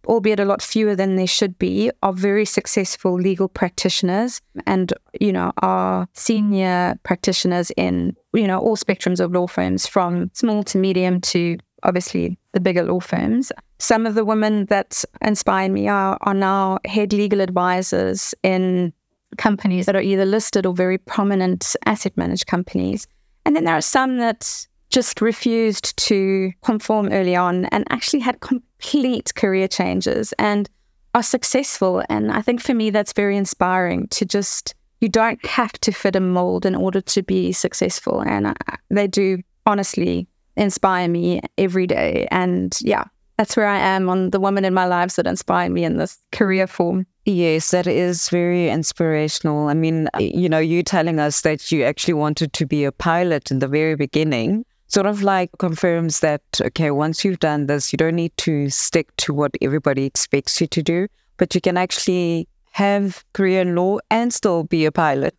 albeit 0.05 0.39
a 0.39 0.45
lot 0.45 0.61
fewer 0.61 0.95
than 0.95 1.15
there 1.15 1.27
should 1.27 1.57
be, 1.59 1.91
are 2.01 2.13
very 2.13 2.45
successful 2.45 3.13
legal 3.13 3.47
practitioners 3.47 4.41
and, 4.65 4.93
you 5.19 5.31
know, 5.31 5.51
are 5.57 6.07
senior 6.13 6.99
practitioners 7.03 7.71
in 7.77 8.15
you 8.33 8.47
know, 8.47 8.59
all 8.59 8.75
spectrums 8.75 9.19
of 9.19 9.31
law 9.31 9.47
firms 9.47 9.85
from 9.87 10.29
small 10.33 10.63
to 10.63 10.77
medium 10.77 11.21
to 11.21 11.57
obviously 11.83 12.37
the 12.53 12.59
bigger 12.59 12.83
law 12.83 12.99
firms. 12.99 13.51
Some 13.79 14.05
of 14.05 14.15
the 14.15 14.25
women 14.25 14.65
that 14.65 15.03
inspire 15.21 15.69
me 15.69 15.87
are, 15.87 16.17
are 16.21 16.33
now 16.33 16.79
head 16.85 17.13
legal 17.13 17.41
advisors 17.41 18.33
in 18.43 18.93
companies 19.37 19.85
that 19.85 19.95
are 19.95 20.01
either 20.01 20.25
listed 20.25 20.65
or 20.65 20.73
very 20.73 20.97
prominent 20.97 21.75
asset 21.85 22.15
managed 22.17 22.47
companies. 22.47 23.07
And 23.45 23.55
then 23.55 23.65
there 23.65 23.75
are 23.75 23.81
some 23.81 24.17
that 24.17 24.67
just 24.93 25.21
refused 25.21 25.97
to 25.97 26.51
conform 26.63 27.09
early 27.11 27.35
on 27.35 27.65
and 27.65 27.83
actually 27.89 28.19
had 28.19 28.39
complete 28.41 29.33
career 29.33 29.67
changes 29.67 30.33
and 30.37 30.69
are 31.15 31.23
successful. 31.23 32.03
And 32.09 32.31
I 32.31 32.41
think 32.41 32.61
for 32.61 32.75
me, 32.75 32.91
that's 32.91 33.11
very 33.11 33.35
inspiring 33.35 34.07
to 34.09 34.23
just 34.23 34.75
you 35.01 35.09
don't 35.09 35.43
have 35.45 35.73
to 35.73 35.91
fit 35.91 36.15
a 36.15 36.19
mold 36.19 36.65
in 36.65 36.75
order 36.75 37.01
to 37.01 37.23
be 37.23 37.51
successful. 37.51 38.21
And 38.21 38.49
I, 38.49 38.55
they 38.89 39.07
do 39.07 39.39
honestly 39.65 40.27
inspire 40.55 41.09
me 41.09 41.41
every 41.57 41.87
day. 41.87 42.27
And 42.29 42.77
yeah, 42.79 43.05
that's 43.37 43.57
where 43.57 43.67
I 43.67 43.79
am 43.79 44.09
on 44.09 44.29
the 44.29 44.39
women 44.39 44.63
in 44.63 44.75
my 44.75 44.85
lives 44.85 45.15
that 45.15 45.25
inspire 45.25 45.69
me 45.71 45.83
in 45.83 45.97
this 45.97 46.19
career 46.31 46.67
form. 46.67 47.07
Yes, 47.25 47.71
that 47.71 47.87
is 47.87 48.29
very 48.29 48.69
inspirational. 48.69 49.69
I 49.69 49.73
mean, 49.73 50.07
you 50.19 50.47
know, 50.47 50.59
you 50.59 50.83
telling 50.83 51.19
us 51.19 51.41
that 51.41 51.71
you 51.71 51.83
actually 51.83 52.13
wanted 52.13 52.53
to 52.53 52.65
be 52.65 52.83
a 52.85 52.91
pilot 52.91 53.49
in 53.49 53.59
the 53.59 53.67
very 53.67 53.95
beginning 53.95 54.65
sort 54.93 55.07
of 55.07 55.23
like 55.23 55.49
confirms 55.57 56.19
that, 56.19 56.41
okay, 56.61 56.91
once 56.91 57.25
you've 57.25 57.39
done 57.39 57.65
this, 57.65 57.91
you 57.91 57.97
don't 57.97 58.15
need 58.15 58.35
to 58.37 58.69
stick 58.69 59.15
to 59.17 59.33
what 59.33 59.51
everybody 59.61 60.05
expects 60.05 60.61
you 60.61 60.67
to 60.67 60.83
do, 60.83 61.07
but 61.37 61.55
you 61.55 61.61
can 61.61 61.77
actually 61.77 62.47
have 62.71 63.23
Korean 63.33 63.75
law 63.75 63.97
and 64.09 64.33
still 64.33 64.63
be 64.63 64.85
a 64.85 64.91
pilot. 64.91 65.35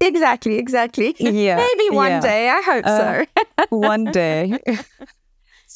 exactly, 0.00 0.58
exactly. 0.58 1.14
Yeah. 1.18 1.56
Maybe 1.56 1.90
one 1.94 2.10
yeah. 2.10 2.20
day. 2.20 2.48
I 2.48 2.62
hope 2.62 2.86
uh, 2.86 3.24
so. 3.58 3.66
one 3.70 4.04
day. 4.04 4.58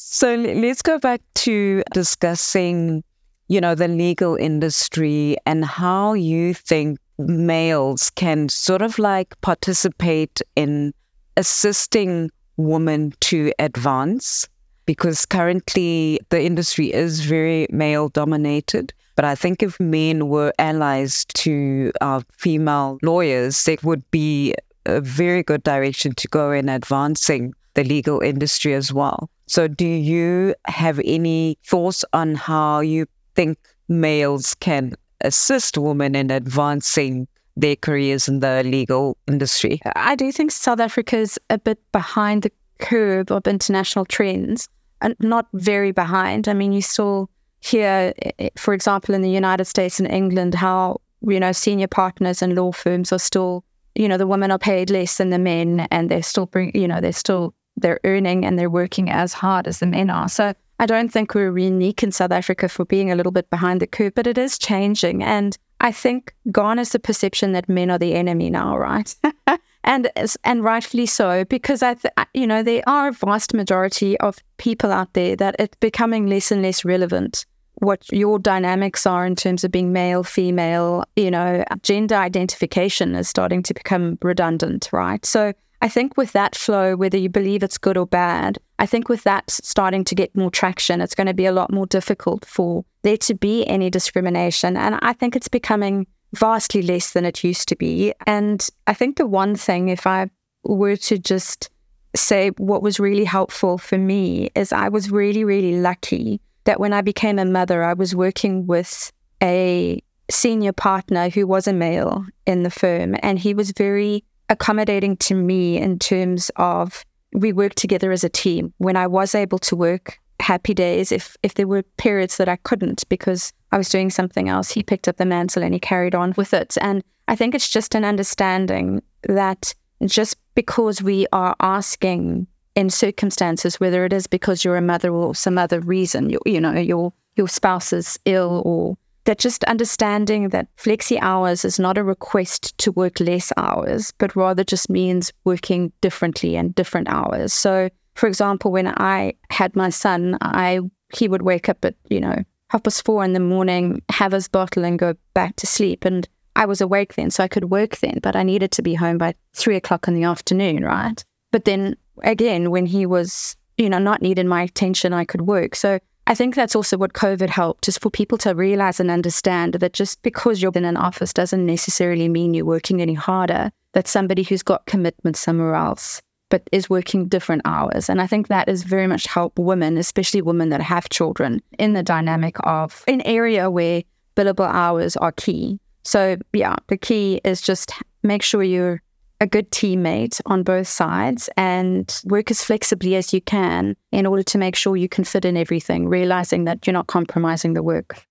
So 0.09 0.35
let's 0.35 0.81
go 0.81 0.99
back 0.99 1.21
to 1.35 1.83
discussing, 1.93 3.03
you 3.49 3.59
know, 3.59 3.75
the 3.75 3.87
legal 3.87 4.35
industry 4.35 5.35
and 5.45 5.65
how 5.65 6.13
you 6.13 6.53
think 6.53 6.97
males 7.17 8.09
can 8.11 8.47
sort 8.47 8.81
of 8.81 8.99
like 8.99 9.39
participate 9.41 10.41
in 10.55 10.93
assisting 11.35 12.31
women 12.57 13.13
to 13.21 13.53
advance 13.59 14.47
because 14.85 15.25
currently 15.25 16.19
the 16.29 16.41
industry 16.41 16.93
is 16.93 17.21
very 17.21 17.67
male 17.69 18.09
dominated. 18.09 18.93
But 19.15 19.25
I 19.25 19.35
think 19.35 19.63
if 19.63 19.79
men 19.79 20.29
were 20.29 20.53
allies 20.59 21.25
to 21.35 21.91
our 22.01 22.23
female 22.37 22.97
lawyers, 23.01 23.67
it 23.67 23.83
would 23.83 24.09
be 24.11 24.55
a 24.85 25.01
very 25.01 25.43
good 25.43 25.63
direction 25.63 26.13
to 26.15 26.27
go 26.27 26.51
in 26.51 26.69
advancing 26.69 27.53
the 27.73 27.83
legal 27.83 28.21
industry 28.21 28.73
as 28.73 28.93
well. 28.93 29.29
So, 29.47 29.67
do 29.67 29.85
you 29.85 30.55
have 30.65 30.99
any 31.05 31.57
thoughts 31.63 32.03
on 32.13 32.35
how 32.35 32.79
you 32.79 33.05
think 33.35 33.57
males 33.87 34.55
can 34.55 34.95
assist 35.21 35.77
women 35.77 36.15
in 36.15 36.31
advancing 36.31 37.27
their 37.57 37.75
careers 37.75 38.27
in 38.27 38.39
the 38.39 38.63
legal 38.63 39.17
industry? 39.27 39.81
I 39.95 40.15
do 40.15 40.31
think 40.31 40.51
South 40.51 40.79
Africa 40.79 41.17
is 41.17 41.39
a 41.49 41.57
bit 41.57 41.79
behind 41.91 42.43
the 42.43 42.51
curve 42.79 43.31
of 43.31 43.47
international 43.47 44.05
trends 44.05 44.69
and 45.01 45.15
not 45.19 45.47
very 45.53 45.91
behind. 45.91 46.47
I 46.47 46.53
mean, 46.53 46.71
you 46.71 46.81
still 46.81 47.29
hear, 47.59 48.13
eh, 48.21 48.31
eh, 48.39 48.49
for 48.55 48.73
example, 48.73 49.15
in 49.15 49.21
the 49.21 49.29
United 49.29 49.65
States 49.65 49.99
and 49.99 50.09
England, 50.09 50.53
how, 50.55 51.01
you 51.21 51.39
know, 51.39 51.51
senior 51.51 51.87
partners 51.87 52.41
and 52.41 52.55
law 52.55 52.71
firms 52.71 53.11
are 53.11 53.19
still, 53.19 53.63
you 53.95 54.07
know, 54.07 54.17
the 54.17 54.27
women 54.27 54.51
are 54.51 54.59
paid 54.59 54.89
less 54.89 55.17
than 55.17 55.31
the 55.31 55.39
men 55.39 55.87
and 55.91 56.09
they're 56.09 56.23
still, 56.23 56.45
bring, 56.45 56.71
you 56.75 56.87
know, 56.87 57.01
they're 57.01 57.11
still, 57.11 57.55
they're 57.75 57.99
earning 58.03 58.45
and 58.45 58.57
they're 58.57 58.69
working 58.69 59.09
as 59.09 59.33
hard 59.33 59.67
as 59.67 59.79
the 59.79 59.87
men 59.87 60.09
are. 60.09 60.29
So 60.29 60.53
I 60.79 60.85
don't 60.85 61.09
think 61.09 61.33
we're 61.33 61.57
unique 61.57 62.03
in 62.03 62.11
South 62.11 62.31
Africa 62.31 62.69
for 62.69 62.85
being 62.85 63.11
a 63.11 63.15
little 63.15 63.31
bit 63.31 63.49
behind 63.49 63.81
the 63.81 63.87
curve, 63.87 64.13
but 64.13 64.27
it 64.27 64.37
is 64.37 64.59
changing. 64.59 65.23
And 65.23 65.57
I 65.79 65.91
think 65.91 66.33
gone 66.51 66.79
is 66.79 66.91
the 66.91 66.99
perception 66.99 67.51
that 67.53 67.69
men 67.69 67.91
are 67.91 67.99
the 67.99 68.15
enemy 68.15 68.49
now, 68.49 68.77
right? 68.77 69.13
and 69.83 70.09
and 70.43 70.63
rightfully 70.63 71.05
so, 71.05 71.45
because 71.45 71.83
I, 71.83 71.93
th- 71.93 72.13
you 72.33 72.47
know, 72.47 72.63
there 72.63 72.83
are 72.87 73.09
a 73.09 73.13
vast 73.13 73.53
majority 73.53 74.19
of 74.19 74.37
people 74.57 74.91
out 74.91 75.13
there 75.13 75.35
that 75.35 75.55
it's 75.59 75.77
becoming 75.79 76.27
less 76.27 76.51
and 76.51 76.61
less 76.61 76.83
relevant 76.83 77.45
what 77.79 78.11
your 78.11 78.39
dynamics 78.39 79.05
are 79.05 79.25
in 79.25 79.35
terms 79.35 79.63
of 79.63 79.71
being 79.71 79.93
male, 79.93 80.23
female. 80.23 81.05
You 81.15 81.31
know, 81.31 81.63
gender 81.83 82.15
identification 82.15 83.15
is 83.15 83.29
starting 83.29 83.61
to 83.63 83.73
become 83.73 84.17
redundant, 84.21 84.89
right? 84.91 85.23
So 85.25 85.53
I 85.81 85.89
think 85.89 86.17
with 86.17 86.31
that 86.31 86.55
flow, 86.55 86.95
whether 86.95 87.17
you 87.17 87.29
believe 87.29 87.61
it's 87.61 87.77
good 87.77 87.97
or 87.97 88.07
bad, 88.07 88.57
I 88.79 88.85
think 88.85 89.09
with 89.09 89.23
that 89.23 89.49
starting 89.49 90.03
to 90.05 90.15
get 90.15 90.35
more 90.35 90.49
traction, 90.49 91.01
it's 91.01 91.15
going 91.15 91.27
to 91.27 91.33
be 91.33 91.45
a 91.45 91.51
lot 91.51 91.71
more 91.71 91.85
difficult 91.85 92.45
for 92.45 92.83
there 93.03 93.17
to 93.17 93.35
be 93.35 93.65
any 93.65 93.89
discrimination. 93.89 94.75
And 94.75 94.99
I 95.01 95.13
think 95.13 95.35
it's 95.35 95.47
becoming 95.47 96.07
vastly 96.33 96.81
less 96.81 97.13
than 97.13 97.25
it 97.25 97.43
used 97.43 97.67
to 97.69 97.75
be. 97.75 98.13
And 98.25 98.67
I 98.87 98.93
think 98.93 99.17
the 99.17 99.27
one 99.27 99.55
thing, 99.55 99.89
if 99.89 100.07
I 100.07 100.29
were 100.63 100.97
to 100.97 101.17
just 101.17 101.69
say 102.15 102.49
what 102.57 102.81
was 102.81 102.99
really 102.99 103.23
helpful 103.23 103.77
for 103.77 103.97
me, 103.97 104.49
is 104.55 104.73
I 104.73 104.89
was 104.89 105.11
really, 105.11 105.43
really 105.43 105.79
lucky 105.79 106.41
that 106.63 106.79
when 106.79 106.91
I 106.91 107.01
became 107.01 107.39
a 107.39 107.45
mother, 107.45 107.83
I 107.83 107.93
was 107.93 108.15
working 108.15 108.65
with 108.67 109.11
a 109.41 110.01
senior 110.29 110.73
partner 110.73 111.29
who 111.29 111.47
was 111.47 111.67
a 111.67 111.73
male 111.73 112.25
in 112.45 112.63
the 112.63 112.71
firm. 112.71 113.15
And 113.21 113.39
he 113.39 113.53
was 113.53 113.71
very 113.71 114.25
accommodating 114.49 115.17
to 115.17 115.35
me 115.35 115.77
in 115.77 115.99
terms 115.99 116.51
of 116.55 117.05
we 117.33 117.53
worked 117.53 117.77
together 117.77 118.11
as 118.11 118.23
a 118.23 118.29
team. 118.29 118.73
When 118.77 118.95
I 118.95 119.07
was 119.07 119.35
able 119.35 119.59
to 119.59 119.75
work 119.75 120.19
happy 120.39 120.73
days, 120.73 121.11
if 121.11 121.35
if 121.43 121.55
there 121.55 121.67
were 121.67 121.83
periods 121.97 122.37
that 122.37 122.49
I 122.49 122.55
couldn't 122.57 123.07
because 123.09 123.53
I 123.71 123.77
was 123.77 123.89
doing 123.89 124.09
something 124.09 124.49
else, 124.49 124.71
he 124.71 124.83
picked 124.83 125.07
up 125.07 125.17
the 125.17 125.25
mantle 125.25 125.63
and 125.63 125.73
he 125.73 125.79
carried 125.79 126.15
on 126.15 126.33
with 126.37 126.53
it. 126.53 126.77
And 126.81 127.03
I 127.27 127.35
think 127.35 127.53
it's 127.53 127.69
just 127.69 127.95
an 127.95 128.05
understanding 128.05 129.01
that 129.23 129.73
just 130.05 130.37
because 130.55 131.01
we 131.01 131.27
are 131.33 131.55
asking 131.59 132.47
in 132.75 132.89
circumstances, 132.89 133.79
whether 133.79 134.05
it 134.05 134.13
is 134.13 134.27
because 134.27 134.63
you're 134.63 134.77
a 134.77 134.81
mother 134.81 135.11
or 135.11 135.33
some 135.33 135.57
other 135.57 135.79
reason, 135.79 136.29
you, 136.29 136.39
you 136.45 136.61
know, 136.61 136.73
your 136.73 137.11
your 137.35 137.47
spouse 137.47 137.91
is 137.91 138.19
ill 138.25 138.61
or 138.65 138.97
that 139.27 139.39
just 139.39 139.65
understanding 139.65 140.49
that 140.49 140.73
flexi 140.77 141.19
hours 141.21 141.65
is 141.65 141.77
not 141.77 141.97
a 141.97 142.03
request 142.03 142.77
to 142.77 142.93
work 142.93 143.19
less 143.19 143.51
hours, 143.57 144.13
but 144.19 144.33
rather 144.37 144.63
just 144.63 144.89
means 144.89 145.33
working 145.43 145.91
differently 145.99 146.55
and 146.55 146.73
different 146.75 147.09
hours. 147.09 147.53
So, 147.53 147.89
for 148.15 148.27
example, 148.27 148.71
when 148.71 148.87
I 148.87 149.33
had 149.49 149.75
my 149.75 149.89
son, 149.89 150.37
I 150.41 150.79
he 151.13 151.27
would 151.27 151.41
wake 151.41 151.67
up 151.67 151.83
at 151.83 151.95
you 152.09 152.21
know 152.21 152.41
half 152.69 152.83
past 152.83 153.03
four 153.03 153.23
in 153.25 153.33
the 153.33 153.41
morning, 153.41 154.01
have 154.09 154.31
his 154.31 154.47
bottle, 154.47 154.85
and 154.85 154.97
go 154.97 155.13
back 155.33 155.57
to 155.57 155.67
sleep. 155.67 156.05
And 156.05 156.27
I 156.55 156.65
was 156.65 156.79
awake 156.79 157.15
then, 157.15 157.29
so 157.29 157.43
I 157.43 157.49
could 157.49 157.65
work 157.65 157.97
then, 157.97 158.19
but 158.23 158.37
I 158.37 158.43
needed 158.43 158.71
to 158.71 158.81
be 158.81 158.93
home 158.93 159.17
by 159.17 159.35
three 159.53 159.75
o'clock 159.75 160.07
in 160.07 160.13
the 160.13 160.23
afternoon, 160.23 160.85
right? 160.85 161.21
But 161.51 161.65
then 161.65 161.97
again, 162.23 162.71
when 162.71 162.85
he 162.85 163.05
was 163.05 163.57
you 163.77 163.89
know 163.89 163.99
not 163.99 164.21
needing 164.21 164.47
my 164.47 164.61
attention, 164.61 165.11
I 165.11 165.25
could 165.25 165.41
work. 165.41 165.75
So 165.75 165.99
I 166.29 166.35
think 166.35 166.55
that's 166.55 166.75
also 166.75 166.97
what 166.97 167.13
COVID 167.13 167.47
helped, 167.47 167.87
is 167.87 167.97
for 167.97 168.11
people 168.11 168.37
to 168.39 168.53
realize 168.53 168.99
and 168.99 169.09
understand 169.09 169.75
that 169.75 169.93
just 169.93 170.21
because 170.23 170.61
you're 170.61 170.73
in 170.75 170.83
an 170.83 170.97
office 170.97 171.31
doesn't 171.31 171.65
necessarily 171.65 172.27
mean 172.27 172.53
you're 172.53 172.65
working 172.65 173.01
any 173.01 173.13
harder. 173.13 173.71
That 173.93 174.09
somebody 174.09 174.43
who's 174.43 174.61
got 174.61 174.85
commitment 174.85 175.37
somewhere 175.37 175.73
else, 175.73 176.21
but 176.49 176.67
is 176.73 176.89
working 176.89 177.29
different 177.29 177.61
hours. 177.63 178.09
And 178.09 178.21
I 178.21 178.27
think 178.27 178.49
that 178.49 178.67
is 178.67 178.83
very 178.83 179.07
much 179.07 179.25
help 179.25 179.57
women, 179.57 179.97
especially 179.97 180.41
women 180.41 180.67
that 180.69 180.81
have 180.81 181.07
children, 181.09 181.61
in 181.79 181.93
the 181.93 182.03
dynamic 182.03 182.57
of 182.65 183.05
an 183.07 183.21
area 183.21 183.71
where 183.71 184.03
billable 184.35 184.67
hours 184.67 185.15
are 185.15 185.31
key. 185.31 185.79
So, 186.03 186.37
yeah, 186.51 186.75
the 186.87 186.97
key 186.97 187.39
is 187.45 187.61
just 187.61 187.93
make 188.21 188.43
sure 188.43 188.61
you're 188.61 189.01
a 189.39 189.47
good 189.47 189.69
teammate 189.71 190.41
on 190.45 190.63
both 190.63 190.87
sides 190.87 191.49
and 191.57 192.21
work 192.25 192.49
as 192.49 192.63
flexibly 192.63 193.15
as 193.15 193.33
you 193.33 193.41
can 193.41 193.95
in 194.11 194.25
order 194.25 194.43
to 194.43 194.57
make 194.57 194.75
sure 194.75 194.95
you 194.95 195.09
can 195.09 195.23
fit 195.23 195.45
in 195.45 195.57
everything, 195.57 196.07
realizing 196.07 196.65
that 196.65 196.85
you're 196.85 196.93
not 196.93 197.07
compromising 197.07 197.73
the 197.73 197.83
work. 197.83 198.25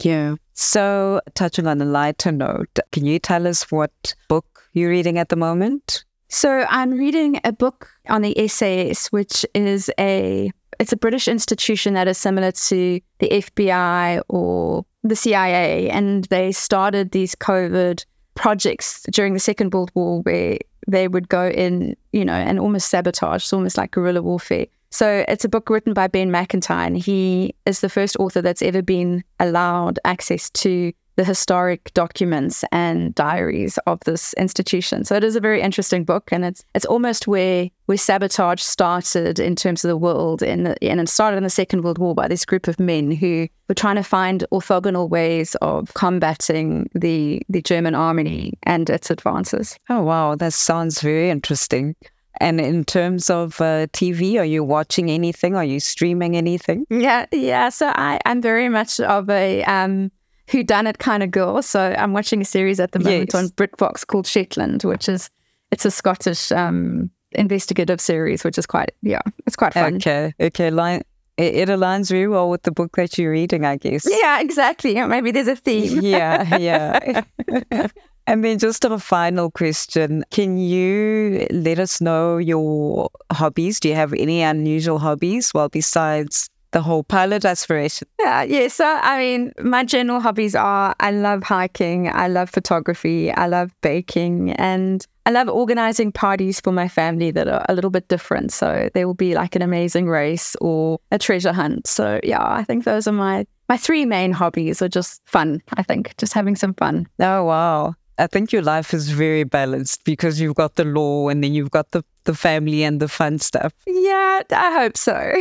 Yeah. 0.00 0.36
So, 0.54 1.20
touching 1.34 1.66
on 1.66 1.80
a 1.80 1.84
lighter 1.84 2.32
note, 2.32 2.78
can 2.90 3.04
you 3.04 3.18
tell 3.18 3.46
us 3.46 3.70
what 3.70 4.14
book 4.28 4.68
you're 4.72 4.90
reading 4.90 5.18
at 5.18 5.28
the 5.28 5.36
moment? 5.36 6.04
So, 6.28 6.66
I'm 6.68 6.92
reading 6.92 7.40
a 7.44 7.52
book 7.52 7.88
on 8.08 8.22
the 8.22 8.48
SAS, 8.48 9.08
which 9.08 9.46
is 9.54 9.90
a 9.98 10.50
it's 10.78 10.92
a 10.92 10.96
British 10.96 11.28
institution 11.28 11.94
that 11.94 12.08
is 12.08 12.18
similar 12.18 12.50
to 12.50 13.00
the 13.18 13.28
FBI 13.28 14.22
or 14.28 14.84
the 15.04 15.16
CIA, 15.16 15.88
and 15.90 16.24
they 16.24 16.52
started 16.52 17.12
these 17.12 17.34
covert 17.34 18.04
projects 18.34 19.02
during 19.10 19.34
the 19.34 19.40
Second 19.40 19.72
World 19.72 19.90
War 19.94 20.22
where 20.22 20.58
they 20.88 21.08
would 21.08 21.28
go 21.28 21.48
in, 21.48 21.96
you 22.12 22.24
know, 22.24 22.34
and 22.34 22.58
almost 22.58 22.88
sabotage. 22.88 23.42
It's 23.42 23.52
almost 23.52 23.76
like 23.76 23.92
guerrilla 23.92 24.22
warfare. 24.22 24.66
So 24.90 25.24
it's 25.26 25.44
a 25.44 25.48
book 25.48 25.70
written 25.70 25.94
by 25.94 26.06
Ben 26.06 26.30
Macintyre. 26.30 26.92
He 26.92 27.54
is 27.64 27.80
the 27.80 27.88
first 27.88 28.16
author 28.16 28.42
that's 28.42 28.60
ever 28.60 28.82
been 28.82 29.24
allowed 29.40 29.98
access 30.04 30.50
to 30.50 30.92
the 31.16 31.24
historic 31.24 31.92
documents 31.94 32.64
and 32.72 33.14
diaries 33.14 33.78
of 33.86 34.00
this 34.00 34.32
institution. 34.34 35.04
So 35.04 35.14
it 35.14 35.24
is 35.24 35.36
a 35.36 35.40
very 35.40 35.60
interesting 35.60 36.04
book, 36.04 36.30
and 36.32 36.44
it's 36.44 36.64
it's 36.74 36.84
almost 36.84 37.26
where 37.26 37.68
where 37.86 37.98
sabotage 37.98 38.62
started 38.62 39.38
in 39.38 39.56
terms 39.56 39.84
of 39.84 39.88
the 39.88 39.96
world, 39.96 40.42
in 40.42 40.64
the, 40.64 40.82
and 40.82 41.00
it 41.00 41.08
started 41.08 41.36
in 41.36 41.42
the 41.42 41.50
Second 41.50 41.82
World 41.82 41.98
War 41.98 42.14
by 42.14 42.28
this 42.28 42.44
group 42.44 42.68
of 42.68 42.80
men 42.80 43.10
who 43.10 43.48
were 43.68 43.74
trying 43.74 43.96
to 43.96 44.02
find 44.02 44.44
orthogonal 44.52 45.08
ways 45.08 45.54
of 45.56 45.92
combating 45.94 46.88
the 46.94 47.42
the 47.48 47.62
German 47.62 47.94
army 47.94 48.54
and 48.62 48.88
its 48.88 49.10
advances. 49.10 49.76
Oh 49.90 50.02
wow, 50.02 50.34
that 50.36 50.52
sounds 50.52 51.00
very 51.00 51.30
interesting. 51.30 51.94
And 52.40 52.60
in 52.60 52.84
terms 52.84 53.28
of 53.28 53.60
uh, 53.60 53.86
TV, 53.88 54.38
are 54.38 54.44
you 54.44 54.64
watching 54.64 55.10
anything? 55.10 55.54
Are 55.54 55.64
you 55.64 55.78
streaming 55.80 56.36
anything? 56.36 56.86
Yeah, 56.90 57.26
yeah. 57.30 57.68
So 57.68 57.92
I, 57.94 58.18
I'm 58.24 58.40
very 58.40 58.68
much 58.68 58.98
of 59.00 59.28
a 59.28 59.62
um, 59.64 60.10
who 60.52 60.62
done 60.62 60.86
it 60.86 60.98
kind 60.98 61.22
of 61.22 61.30
girl. 61.30 61.62
So 61.62 61.94
I'm 61.98 62.12
watching 62.12 62.40
a 62.42 62.44
series 62.44 62.78
at 62.78 62.92
the 62.92 62.98
moment 63.00 63.30
yes. 63.32 63.34
on 63.34 63.48
BritBox 63.50 64.06
called 64.06 64.26
Shetland, 64.26 64.84
which 64.84 65.08
is 65.08 65.30
it's 65.70 65.84
a 65.84 65.90
Scottish 65.90 66.52
um, 66.52 67.10
investigative 67.32 68.00
series, 68.00 68.44
which 68.44 68.58
is 68.58 68.66
quite 68.66 68.92
yeah, 69.02 69.22
it's 69.46 69.56
quite 69.56 69.74
fun. 69.74 69.96
Okay, 69.96 70.34
okay, 70.38 70.70
line. 70.70 71.02
It, 71.38 71.54
it 71.54 71.68
aligns 71.70 72.10
very 72.10 72.28
well 72.28 72.50
with 72.50 72.62
the 72.62 72.70
book 72.70 72.94
that 72.96 73.16
you're 73.16 73.32
reading, 73.32 73.64
I 73.64 73.76
guess. 73.76 74.06
Yeah, 74.08 74.40
exactly. 74.40 74.94
Maybe 75.06 75.30
there's 75.30 75.48
a 75.48 75.56
theme. 75.56 76.02
yeah, 76.02 76.56
yeah. 76.58 77.88
And 78.26 78.44
then 78.44 78.58
just 78.58 78.84
a 78.84 78.98
final 78.98 79.50
question. 79.50 80.24
Can 80.30 80.58
you 80.58 81.46
let 81.50 81.78
us 81.78 82.00
know 82.00 82.36
your 82.36 83.10
hobbies? 83.32 83.80
Do 83.80 83.88
you 83.88 83.94
have 83.94 84.12
any 84.12 84.42
unusual 84.42 84.98
hobbies? 84.98 85.52
Well, 85.52 85.68
besides 85.68 86.48
the 86.72 86.82
whole 86.82 87.04
pilot 87.04 87.44
aspiration? 87.44 88.08
Yeah, 88.18 88.42
yeah. 88.42 88.68
So, 88.68 88.84
I 88.84 89.18
mean, 89.18 89.52
my 89.60 89.84
general 89.84 90.20
hobbies 90.20 90.54
are 90.54 90.94
I 91.00 91.10
love 91.10 91.42
hiking, 91.42 92.08
I 92.08 92.28
love 92.28 92.50
photography, 92.50 93.30
I 93.32 93.46
love 93.46 93.74
baking, 93.80 94.52
and 94.52 95.06
I 95.24 95.30
love 95.30 95.48
organizing 95.48 96.10
parties 96.10 96.60
for 96.60 96.72
my 96.72 96.88
family 96.88 97.30
that 97.30 97.46
are 97.46 97.64
a 97.68 97.74
little 97.74 97.90
bit 97.90 98.08
different. 98.08 98.52
So, 98.52 98.88
there 98.94 99.06
will 99.06 99.14
be 99.14 99.34
like 99.34 99.54
an 99.54 99.62
amazing 99.62 100.08
race 100.08 100.56
or 100.60 100.98
a 101.10 101.18
treasure 101.18 101.52
hunt. 101.52 101.86
So, 101.86 102.20
yeah, 102.24 102.42
I 102.42 102.64
think 102.64 102.84
those 102.84 103.06
are 103.06 103.12
my 103.12 103.46
my 103.68 103.76
three 103.76 104.04
main 104.04 104.32
hobbies 104.32 104.82
are 104.82 104.88
just 104.88 105.22
fun, 105.24 105.62
I 105.74 105.82
think, 105.82 106.14
just 106.18 106.34
having 106.34 106.56
some 106.56 106.74
fun. 106.74 107.06
Oh, 107.20 107.44
wow. 107.44 107.94
I 108.18 108.26
think 108.26 108.52
your 108.52 108.62
life 108.62 108.92
is 108.92 109.10
very 109.10 109.44
balanced 109.44 110.04
because 110.04 110.40
you've 110.40 110.54
got 110.54 110.76
the 110.76 110.84
law 110.84 111.28
and 111.28 111.42
then 111.42 111.54
you've 111.54 111.70
got 111.70 111.90
the, 111.92 112.04
the 112.24 112.34
family 112.34 112.84
and 112.84 113.00
the 113.00 113.08
fun 113.08 113.38
stuff. 113.38 113.72
Yeah, 113.86 114.42
I 114.50 114.72
hope 114.78 114.96
so. 114.96 115.32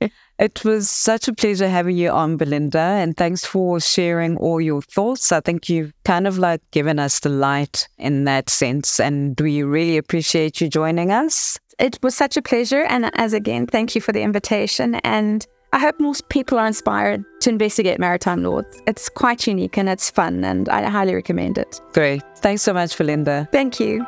it 0.38 0.64
was 0.64 0.90
such 0.90 1.28
a 1.28 1.32
pleasure 1.32 1.68
having 1.68 1.96
you 1.96 2.10
on, 2.10 2.36
Belinda, 2.36 2.78
and 2.78 3.16
thanks 3.16 3.44
for 3.44 3.80
sharing 3.80 4.36
all 4.38 4.60
your 4.60 4.82
thoughts. 4.82 5.32
I 5.32 5.40
think 5.40 5.68
you've 5.68 5.92
kind 6.04 6.26
of 6.26 6.38
like 6.38 6.60
given 6.70 6.98
us 6.98 7.20
the 7.20 7.28
light 7.28 7.88
in 7.98 8.24
that 8.24 8.50
sense, 8.50 8.98
and 8.98 9.38
we 9.40 9.62
really 9.62 9.96
appreciate 9.96 10.60
you 10.60 10.68
joining 10.68 11.12
us. 11.12 11.58
It 11.78 11.98
was 12.02 12.14
such 12.14 12.36
a 12.36 12.42
pleasure. 12.42 12.82
And 12.82 13.10
as 13.14 13.32
again, 13.32 13.66
thank 13.66 13.94
you 13.94 14.00
for 14.00 14.12
the 14.12 14.22
invitation. 14.22 14.96
And 14.96 15.46
I 15.72 15.78
hope 15.78 15.98
most 15.98 16.28
people 16.28 16.58
are 16.58 16.66
inspired 16.66 17.24
to 17.40 17.50
investigate 17.50 17.98
maritime 17.98 18.44
law. 18.44 18.62
It's 18.86 19.08
quite 19.08 19.46
unique 19.46 19.76
and 19.76 19.88
it's 19.88 20.08
fun, 20.08 20.44
and 20.44 20.68
I 20.68 20.88
highly 20.88 21.14
recommend 21.14 21.58
it. 21.58 21.80
Great. 21.92 22.22
Thanks 22.38 22.62
so 22.62 22.72
much, 22.72 22.96
Belinda. 22.96 23.48
Thank 23.50 23.80
you. 23.80 24.06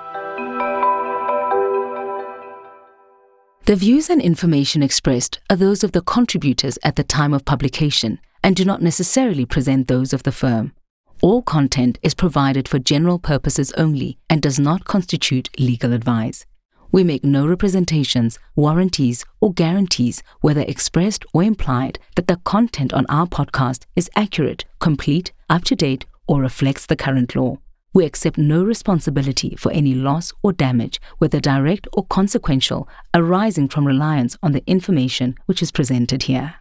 The 3.67 3.75
views 3.75 4.09
and 4.11 4.23
information 4.23 4.81
expressed 4.81 5.41
are 5.51 5.57
those 5.57 5.83
of 5.83 5.91
the 5.91 6.01
contributors 6.01 6.79
at 6.85 6.95
the 6.95 7.03
time 7.03 7.35
of 7.35 7.45
publication 7.45 8.21
and 8.45 8.55
do 8.55 8.65
not 8.65 8.81
necessarily 8.81 9.45
present 9.45 9.89
those 9.89 10.13
of 10.13 10.23
the 10.23 10.31
firm. 10.31 10.73
All 11.21 11.43
content 11.43 11.99
is 12.01 12.15
provided 12.15 12.69
for 12.69 12.79
general 12.79 13.19
purposes 13.19 13.73
only 13.73 14.19
and 14.31 14.41
does 14.41 14.61
not 14.61 14.85
constitute 14.85 15.49
legal 15.59 15.93
advice. 15.93 16.47
We 16.93 17.03
make 17.03 17.25
no 17.25 17.45
representations, 17.45 18.39
warranties, 18.55 19.25
or 19.41 19.53
guarantees, 19.53 20.23
whether 20.43 20.61
expressed 20.61 21.25
or 21.35 21.43
implied, 21.43 21.99
that 22.15 22.29
the 22.29 22.37
content 22.45 22.93
on 22.93 23.05
our 23.09 23.27
podcast 23.27 23.85
is 23.97 24.09
accurate, 24.15 24.65
complete, 24.79 25.33
up 25.51 25.65
to 25.65 25.75
date, 25.75 26.07
or 26.29 26.41
reflects 26.41 26.87
the 26.87 26.95
current 26.95 27.35
law. 27.35 27.59
We 27.97 28.05
accept 28.05 28.37
no 28.37 28.63
responsibility 28.63 29.57
for 29.57 29.73
any 29.73 29.95
loss 29.95 30.31
or 30.43 30.53
damage, 30.53 31.01
whether 31.17 31.41
direct 31.41 31.89
or 31.95 32.05
consequential, 32.05 32.87
arising 33.15 33.69
from 33.69 33.87
reliance 33.87 34.37
on 34.43 34.53
the 34.53 34.63
information 34.67 35.35
which 35.47 35.63
is 35.63 35.73
presented 35.73 36.25
here. 36.25 36.57